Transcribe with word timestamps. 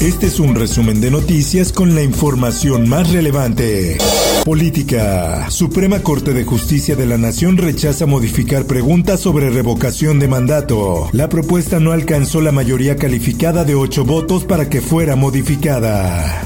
Este 0.00 0.26
es 0.26 0.38
un 0.38 0.54
resumen 0.54 1.00
de 1.00 1.10
noticias 1.10 1.72
con 1.72 1.96
la 1.96 2.02
información 2.02 2.88
más 2.88 3.10
relevante. 3.12 3.98
Política. 4.44 5.50
Suprema 5.50 6.04
Corte 6.04 6.32
de 6.32 6.44
Justicia 6.44 6.94
de 6.94 7.04
la 7.04 7.18
Nación 7.18 7.56
rechaza 7.56 8.06
modificar 8.06 8.64
preguntas 8.64 9.18
sobre 9.18 9.50
revocación 9.50 10.20
de 10.20 10.28
mandato. 10.28 11.08
La 11.10 11.28
propuesta 11.28 11.80
no 11.80 11.90
alcanzó 11.90 12.40
la 12.40 12.52
mayoría 12.52 12.94
calificada 12.94 13.64
de 13.64 13.74
ocho 13.74 14.04
votos 14.04 14.44
para 14.44 14.70
que 14.70 14.80
fuera 14.80 15.16
modificada. 15.16 16.44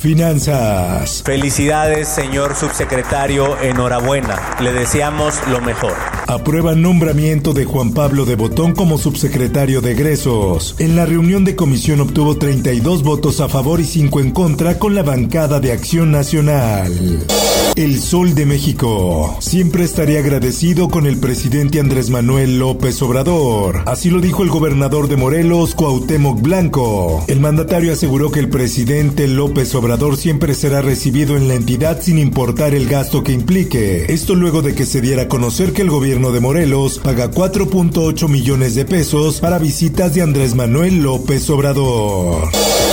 Finanzas. 0.00 1.24
Felicidades, 1.24 2.06
señor 2.06 2.54
subsecretario. 2.54 3.60
Enhorabuena. 3.62 4.56
Le 4.60 4.72
deseamos 4.72 5.34
lo 5.48 5.60
mejor. 5.60 5.94
Aprueba 6.26 6.74
nombramiento 6.74 7.52
de 7.52 7.64
Juan 7.64 7.92
Pablo 7.92 8.24
de 8.24 8.36
Botón 8.36 8.72
como 8.72 8.96
subsecretario 8.96 9.80
de 9.80 9.92
egresos. 9.92 10.76
En 10.78 10.96
la 10.96 11.04
reunión 11.04 11.44
de 11.44 11.56
comisión 11.56 12.00
obtuvo 12.00 12.36
32 12.36 13.02
votos 13.02 13.40
a 13.40 13.48
favor 13.48 13.80
y 13.80 13.84
5 13.84 14.20
en 14.20 14.30
contra 14.30 14.78
con 14.78 14.94
la 14.94 15.02
bancada 15.02 15.60
de 15.60 15.72
Acción 15.72 16.12
Nacional. 16.12 17.26
El 17.74 18.00
Sol 18.00 18.34
de 18.34 18.44
México. 18.44 19.34
Siempre 19.40 19.84
estaré 19.84 20.18
agradecido 20.18 20.88
con 20.88 21.06
el 21.06 21.16
presidente 21.16 21.80
Andrés 21.80 22.10
Manuel 22.10 22.58
López 22.58 23.00
Obrador. 23.00 23.82
Así 23.86 24.10
lo 24.10 24.20
dijo 24.20 24.42
el 24.42 24.50
gobernador 24.50 25.08
de 25.08 25.16
Morelos, 25.16 25.74
Cuauhtémoc 25.74 26.40
Blanco. 26.42 27.24
El 27.28 27.40
mandatario 27.40 27.94
aseguró 27.94 28.30
que 28.30 28.40
el 28.40 28.50
presidente 28.50 29.26
López 29.26 29.74
Obrador 29.74 30.18
siempre 30.18 30.54
será 30.54 30.82
recibido 30.82 31.36
en 31.36 31.48
la 31.48 31.54
entidad 31.54 32.02
sin 32.02 32.18
importar 32.18 32.74
el 32.74 32.86
gasto 32.86 33.22
que 33.22 33.32
implique. 33.32 34.04
Esto 34.12 34.34
luego 34.34 34.60
de 34.60 34.74
que 34.74 34.84
se 34.84 35.00
diera 35.00 35.22
a 35.22 35.28
conocer 35.28 35.72
que 35.72 35.80
el 35.80 35.90
gobierno 35.90 36.11
de 36.12 36.40
Morelos 36.40 36.98
paga 36.98 37.30
4.8 37.30 38.28
millones 38.28 38.74
de 38.74 38.84
pesos 38.84 39.40
para 39.40 39.58
visitas 39.58 40.12
de 40.12 40.20
Andrés 40.20 40.54
Manuel 40.54 41.02
López 41.02 41.48
Obrador. 41.48 42.50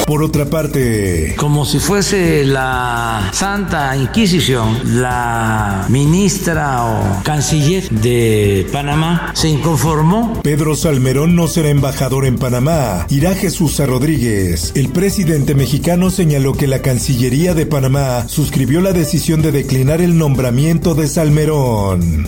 Por 0.08 0.24
otra 0.24 0.46
parte, 0.46 1.36
como 1.38 1.66
si 1.66 1.80
fuese 1.80 2.46
la 2.46 3.30
Santa 3.34 3.96
Inquisición, 3.98 5.02
la 5.02 5.86
ministra 5.90 6.86
o 6.86 7.24
canciller 7.24 7.90
de 7.90 8.66
Panamá 8.72 9.32
se 9.36 9.50
inconformó. 9.50 10.40
Pedro 10.42 10.76
Salmerón 10.76 11.36
no 11.36 11.48
será 11.48 11.70
embajador 11.70 12.26
en 12.26 12.38
Panamá, 12.38 13.06
irá 13.10 13.36
Jesús 13.36 13.82
a 13.82 13.86
Rodríguez. 13.86 14.72
El 14.76 14.90
presidente 14.90 15.56
mexicano 15.56 16.10
señaló 16.10 16.54
que 16.54 16.68
la 16.68 16.82
Cancillería 16.82 17.54
de 17.54 17.66
Panamá 17.66 18.28
suscribió 18.30 18.80
la 18.80 18.94
decisión 18.94 19.42
de 19.42 19.52
declinar 19.52 20.02
el 20.02 20.18
nombramiento 20.18 20.96
de 20.96 21.08
Salmerón. 21.08 22.28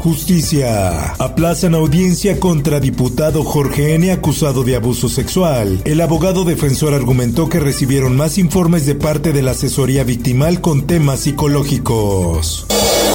Justicia. 0.00 0.31
Aplazan 1.18 1.74
audiencia 1.74 2.40
contra 2.40 2.80
diputado 2.80 3.44
Jorge 3.44 3.94
N. 3.96 4.10
acusado 4.12 4.64
de 4.64 4.76
abuso 4.76 5.10
sexual. 5.10 5.82
El 5.84 6.00
abogado 6.00 6.44
defensor 6.44 6.94
argumentó 6.94 7.50
que 7.50 7.60
recibieron 7.60 8.16
más 8.16 8.38
informes 8.38 8.86
de 8.86 8.94
parte 8.94 9.32
de 9.32 9.42
la 9.42 9.50
asesoría 9.50 10.04
victimal 10.04 10.62
con 10.62 10.86
temas 10.86 11.20
psicológicos. 11.20 12.66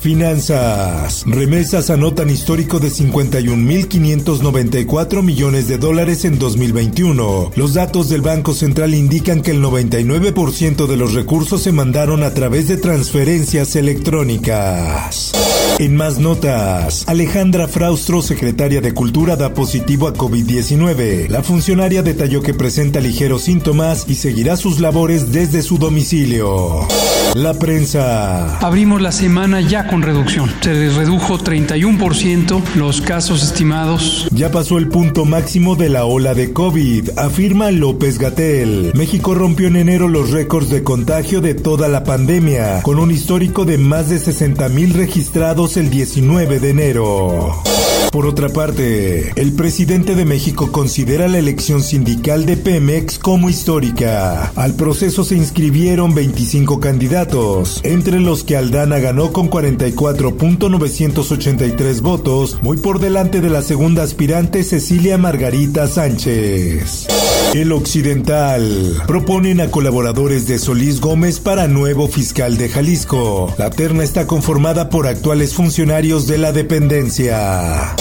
Finanzas. 0.01 1.23
Remesas 1.25 1.89
anotan 1.89 2.29
histórico 2.29 2.79
de 2.79 2.89
51.594 2.89 5.21
millones 5.21 5.67
de 5.67 5.77
dólares 5.77 6.25
en 6.25 6.39
2021. 6.39 7.51
Los 7.55 7.73
datos 7.73 8.09
del 8.09 8.21
Banco 8.21 8.53
Central 8.53 8.93
indican 8.93 9.41
que 9.41 9.51
el 9.51 9.63
99% 9.63 10.87
de 10.87 10.97
los 10.97 11.13
recursos 11.13 11.63
se 11.63 11.71
mandaron 11.71 12.23
a 12.23 12.33
través 12.33 12.67
de 12.67 12.77
transferencias 12.77 13.75
electrónicas. 13.75 15.31
En 15.79 15.95
más 15.95 16.17
notas, 16.17 17.03
Alejandra 17.07 17.67
Fraustro, 17.67 18.21
secretaria 18.21 18.81
de 18.81 18.93
Cultura, 18.93 19.35
da 19.35 19.53
positivo 19.53 20.07
a 20.07 20.13
COVID-19. 20.13 21.29
La 21.29 21.43
funcionaria 21.43 22.01
detalló 22.01 22.41
que 22.41 22.53
presenta 22.53 22.99
ligeros 22.99 23.43
síntomas 23.43 24.05
y 24.07 24.15
seguirá 24.15 24.57
sus 24.57 24.79
labores 24.79 25.31
desde 25.31 25.61
su 25.61 25.77
domicilio. 25.77 26.87
La 27.35 27.53
prensa. 27.53 28.57
Abrimos 28.59 29.01
la 29.01 29.11
semana 29.11 29.61
ya 29.61 29.87
con 29.87 30.01
reducción. 30.01 30.51
Se 30.61 30.89
redujo 30.89 31.37
31% 31.37 32.61
los 32.75 33.01
casos 33.01 33.43
estimados. 33.43 34.27
Ya 34.31 34.51
pasó 34.51 34.77
el 34.77 34.87
punto 34.87 35.25
máximo 35.25 35.75
de 35.75 35.89
la 35.89 36.05
ola 36.05 36.33
de 36.33 36.53
COVID, 36.53 37.17
afirma 37.17 37.71
López 37.71 38.17
Gatel. 38.17 38.91
México 38.95 39.35
rompió 39.35 39.67
en 39.67 39.75
enero 39.75 40.07
los 40.07 40.31
récords 40.31 40.69
de 40.69 40.83
contagio 40.83 41.41
de 41.41 41.53
toda 41.53 41.87
la 41.87 42.03
pandemia, 42.03 42.81
con 42.81 42.99
un 42.99 43.11
histórico 43.11 43.65
de 43.65 43.77
más 43.77 44.09
de 44.09 44.19
60 44.19 44.69
mil 44.69 44.93
registrados 44.93 45.77
el 45.77 45.89
19 45.89 46.59
de 46.59 46.69
enero. 46.69 47.63
Por 48.11 48.25
otra 48.25 48.49
parte, 48.49 49.31
el 49.35 49.53
presidente 49.53 50.15
de 50.15 50.25
México 50.25 50.71
considera 50.71 51.27
la 51.27 51.37
elección 51.37 51.83
sindical 51.83 52.45
de 52.45 52.57
Pemex 52.57 53.19
como 53.19 53.49
histórica. 53.49 54.51
Al 54.55 54.73
proceso 54.75 55.23
se 55.23 55.35
inscribieron 55.35 56.15
25 56.15 56.79
candidatos, 56.79 57.81
entre 57.83 58.19
los 58.19 58.43
que 58.43 58.57
Aldana 58.57 58.97
ganó 58.99 59.31
con 59.33 59.49
44.983 59.49 62.01
votos, 62.01 62.59
muy 62.61 62.77
por 62.77 62.99
delante 62.99 63.41
de 63.41 63.49
la 63.49 63.61
segunda 63.61 64.03
aspirante 64.03 64.63
Cecilia 64.63 65.17
Margarita 65.17 65.87
Sánchez. 65.87 67.07
El 67.53 67.71
Occidental. 67.71 69.01
Proponen 69.07 69.61
a 69.61 69.71
colaboradores 69.71 70.47
de 70.47 70.59
Solís 70.59 70.99
Gómez 70.99 71.39
para 71.39 71.67
nuevo 71.67 72.07
fiscal 72.07 72.57
de 72.57 72.69
Jalisco. 72.69 73.53
La 73.57 73.69
terna 73.69 74.03
está 74.03 74.27
conformada 74.27 74.89
por 74.89 75.07
actuales 75.07 75.53
funcionarios 75.53 76.27
de 76.27 76.37
la 76.37 76.51
dependencia. 76.51 77.95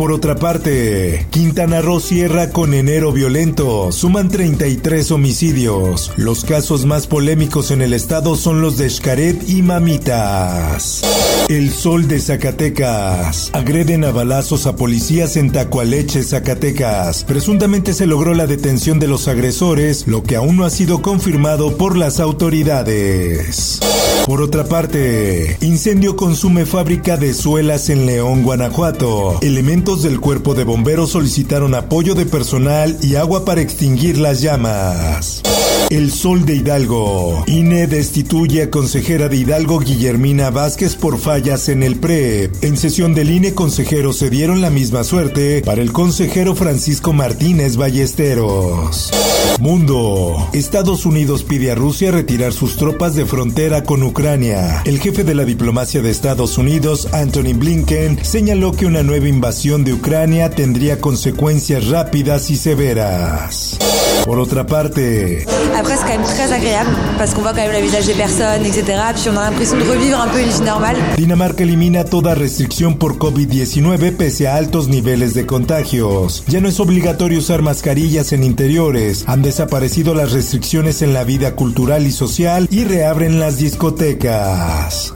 Por 0.00 0.12
otra 0.12 0.36
parte, 0.36 1.26
Quintana 1.28 1.82
Roo 1.82 2.00
cierra 2.00 2.48
con 2.52 2.72
enero 2.72 3.12
violento. 3.12 3.92
Suman 3.92 4.30
33 4.30 5.10
homicidios. 5.10 6.12
Los 6.16 6.42
casos 6.44 6.86
más 6.86 7.06
polémicos 7.06 7.70
en 7.70 7.82
el 7.82 7.92
estado 7.92 8.34
son 8.36 8.62
los 8.62 8.78
de 8.78 8.88
Xcaret 8.88 9.46
y 9.46 9.60
Mamitas. 9.60 11.02
El 11.50 11.70
sol 11.70 12.08
de 12.08 12.18
Zacatecas. 12.18 13.50
Agreden 13.52 14.04
a 14.04 14.10
balazos 14.10 14.66
a 14.66 14.74
policías 14.74 15.36
en 15.36 15.52
Tacualeche, 15.52 16.22
Zacatecas. 16.22 17.24
Presuntamente 17.24 17.92
se 17.92 18.06
logró 18.06 18.32
la 18.32 18.46
detención 18.46 19.00
de 19.00 19.08
los 19.08 19.28
agresores, 19.28 20.06
lo 20.06 20.22
que 20.22 20.36
aún 20.36 20.56
no 20.56 20.64
ha 20.64 20.70
sido 20.70 21.02
confirmado 21.02 21.76
por 21.76 21.98
las 21.98 22.20
autoridades. 22.20 23.80
Por 24.26 24.40
otra 24.40 24.64
parte, 24.64 25.58
incendio 25.60 26.16
consume 26.16 26.64
fábrica 26.64 27.16
de 27.16 27.34
suelas 27.34 27.90
en 27.90 28.06
León, 28.06 28.44
Guanajuato. 28.44 29.38
Elementos 29.42 29.79
del 29.80 30.20
cuerpo 30.20 30.54
de 30.54 30.64
bomberos 30.64 31.12
solicitaron 31.12 31.74
apoyo 31.74 32.14
de 32.14 32.26
personal 32.26 32.98
y 33.00 33.14
agua 33.14 33.46
para 33.46 33.62
extinguir 33.62 34.18
las 34.18 34.42
llamas. 34.42 35.42
El 35.88 36.12
Sol 36.12 36.44
de 36.44 36.56
Hidalgo. 36.56 37.44
INE 37.46 37.86
destituye 37.86 38.62
a 38.62 38.70
consejera 38.70 39.28
de 39.28 39.36
Hidalgo 39.36 39.80
Guillermina 39.80 40.50
Vázquez 40.50 40.94
por 40.96 41.18
fallas 41.18 41.68
en 41.68 41.82
el 41.82 41.96
PRE. 41.96 42.50
En 42.60 42.76
sesión 42.76 43.14
del 43.14 43.30
INE, 43.30 43.54
consejeros 43.54 44.16
se 44.16 44.30
dieron 44.30 44.60
la 44.60 44.70
misma 44.70 45.02
suerte 45.02 45.62
para 45.64 45.82
el 45.82 45.92
consejero 45.92 46.54
Francisco 46.54 47.12
Martínez 47.12 47.76
Ballesteros. 47.76 49.10
Mundo. 49.58 50.48
Estados 50.52 51.06
Unidos 51.06 51.42
pide 51.44 51.70
a 51.70 51.74
Rusia 51.74 52.10
retirar 52.10 52.52
sus 52.52 52.76
tropas 52.76 53.14
de 53.14 53.26
frontera 53.26 53.82
con 53.84 54.02
Ucrania. 54.02 54.82
El 54.84 55.00
jefe 55.00 55.24
de 55.24 55.34
la 55.34 55.44
diplomacia 55.44 56.02
de 56.02 56.10
Estados 56.10 56.58
Unidos, 56.58 57.08
Anthony 57.12 57.54
Blinken, 57.54 58.24
señaló 58.24 58.72
que 58.72 58.86
una 58.86 59.02
nueva 59.02 59.28
invasión 59.28 59.84
de 59.84 59.92
Ucrania 59.92 60.50
tendría 60.50 61.00
consecuencias 61.00 61.88
rápidas 61.88 62.50
y 62.50 62.56
severas. 62.56 63.78
Por 64.24 64.38
otra 64.38 64.66
parte, 64.66 65.46
Après, 65.78 65.96
c'est 65.96 66.02
quand 66.02 66.18
même 66.18 66.22
très 66.22 66.52
agréable 66.52 66.90
parce 67.18 67.34
qu'on 67.34 67.42
voit 67.42 67.52
quand 67.52 67.62
même 67.62 67.72
le 67.72 67.80
visage 67.80 68.06
personnes, 68.14 68.64
etc. 68.64 68.84
Puis 69.14 69.30
on 69.32 69.36
a 69.36 69.50
l'impression 69.50 69.76
de 69.76 69.84
revivre 69.84 70.20
un 70.20 70.28
peu 70.28 70.40
une 70.40 70.48
vie 70.48 70.60
normale. 70.62 70.96
Dinamarca 71.16 71.62
elimina 71.62 72.04
toda 72.04 72.34
restricción 72.34 72.96
por 72.96 73.18
COVID-19 73.18 74.16
pese 74.16 74.48
a 74.48 74.56
altos 74.56 74.88
niveles 74.88 75.34
de 75.34 75.46
contagios. 75.46 76.44
Ya 76.48 76.60
no 76.60 76.68
es 76.68 76.80
obligatorio 76.80 77.38
usar 77.38 77.62
mascarillas 77.62 78.32
en 78.32 78.44
interiores. 78.44 79.24
Han 79.26 79.42
desaparecido 79.42 80.14
las 80.14 80.32
restricciones 80.32 81.02
en 81.02 81.12
la 81.12 81.24
vida 81.24 81.54
cultural 81.54 82.06
y 82.06 82.12
social 82.12 82.68
y 82.70 82.84
reabren 82.84 83.40
las 83.40 83.58
discotecas. 83.58 85.12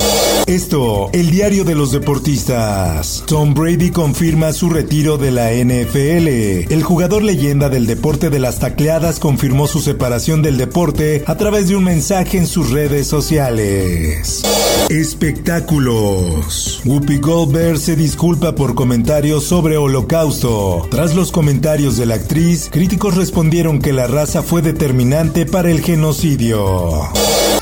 Esto, 0.46 1.10
el 1.12 1.30
diario 1.30 1.64
de 1.64 1.74
los 1.74 1.90
deportistas. 1.90 3.24
Tom 3.26 3.54
Brady 3.54 3.90
confirma 3.90 4.52
su 4.52 4.68
retiro 4.68 5.16
de 5.16 5.30
la 5.30 5.52
NFL. 5.52 6.72
El 6.72 6.82
jugador 6.82 7.22
leyenda 7.22 7.68
del 7.68 7.86
deporte 7.86 8.28
de 8.28 8.38
las 8.38 8.58
tacleadas 8.58 9.18
confirmó 9.18 9.66
su 9.66 9.80
separación 9.80 10.42
del 10.42 10.58
deporte 10.58 11.24
a 11.26 11.36
través 11.36 11.68
de 11.68 11.76
un 11.76 11.84
mensaje 11.84 12.38
en 12.38 12.46
sus 12.46 12.70
redes 12.70 13.06
sociales. 13.06 14.42
Espectáculos. 14.90 16.82
Whoopi 16.84 17.18
Goldberg 17.18 17.78
se 17.78 17.96
disculpa 17.96 18.54
por 18.54 18.74
comentarios 18.74 19.44
sobre 19.44 19.78
Holocausto. 19.78 20.86
Tras 20.90 21.14
los 21.14 21.32
comentarios 21.32 21.96
de 21.96 22.06
la 22.06 22.16
actriz, 22.16 22.68
críticos 22.70 23.16
respondieron 23.16 23.78
que 23.80 23.92
la 23.92 24.06
raza 24.06 24.42
fue 24.42 24.60
determinante 24.60 25.46
para 25.46 25.70
el 25.70 25.80
genocidio. 25.80 27.10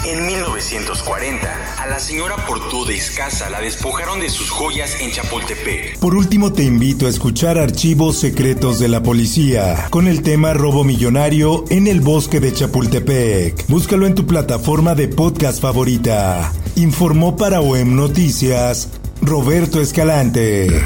En 0.04 0.26
1940, 0.26 1.71
a 1.82 1.87
la 1.87 1.99
señora 1.99 2.37
Portú 2.46 2.84
de 2.84 2.96
Escasa 2.96 3.50
la 3.50 3.61
despojaron 3.61 4.20
de 4.20 4.31
sus 4.31 4.50
joyas 4.50 5.00
en 5.00 5.11
Chapultepec. 5.11 5.99
Por 5.99 6.14
último, 6.14 6.52
te 6.52 6.62
invito 6.62 7.06
a 7.06 7.08
escuchar 7.08 7.58
Archivos 7.58 8.19
Secretos 8.19 8.79
de 8.79 8.87
la 8.87 9.02
Policía 9.02 9.88
con 9.90 10.06
el 10.06 10.23
tema 10.23 10.55
Robo 10.55 10.84
Millonario 10.84 11.64
en 11.70 11.88
el 11.88 12.00
bosque 12.00 12.38
de 12.38 12.52
Chapultepec. 12.52 13.67
Búscalo 13.67 14.06
en 14.06 14.14
tu 14.14 14.26
plataforma 14.26 14.94
de 14.94 15.08
podcast 15.08 15.61
favorita. 15.61 16.52
Informó 16.76 17.37
para 17.37 17.61
OEM 17.61 17.96
Noticias 17.96 18.88
Roberto 19.20 19.81
Escalante. 19.81 20.84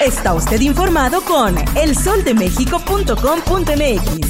Está 0.00 0.32
usted 0.32 0.62
informado 0.62 1.20
con 1.20 1.54
elsoldemexico.com.mx. 1.76 4.29